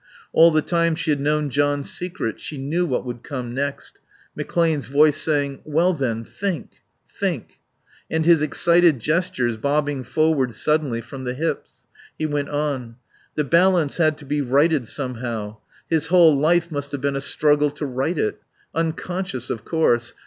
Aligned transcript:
All 0.33 0.49
the 0.49 0.63
time 0.63 0.95
she 0.95 1.11
had 1.11 1.19
known 1.21 1.51
John's 1.51 1.87
secret. 1.91 2.39
She 2.39 2.57
knew 2.57 2.87
what 2.87 3.05
would 3.05 3.21
come 3.21 3.53
next: 3.53 3.99
McClane's 4.35 4.87
voice 4.87 5.15
saying, 5.21 5.61
"Well 5.63 5.93
then, 5.93 6.23
think 6.23 6.81
think," 7.07 7.59
and 8.09 8.25
his 8.25 8.41
excited 8.41 8.97
gestures, 8.99 9.57
bobbing 9.57 10.03
forward 10.03 10.55
suddenly 10.55 11.01
from 11.01 11.23
the 11.23 11.35
hips. 11.35 11.85
He 12.17 12.25
went 12.25 12.49
on. 12.49 12.95
"The 13.35 13.43
balance 13.43 13.97
had 13.97 14.17
to 14.17 14.25
be 14.25 14.41
righted 14.41 14.87
somehow. 14.87 15.57
His 15.87 16.07
whole 16.07 16.35
life 16.35 16.71
must 16.71 16.91
have 16.93 17.01
been 17.01 17.15
a 17.15 17.21
struggle 17.21 17.69
to 17.69 17.85
right 17.85 18.17
it. 18.17 18.41
Unconscious, 18.73 19.51
of 19.51 19.63
course. 19.63 20.15